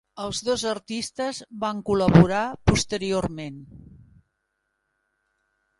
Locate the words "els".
0.27-0.37